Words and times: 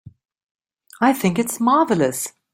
I 0.99 1.13
think 1.13 1.37
it's 1.37 1.59
marvelous. 1.59 2.33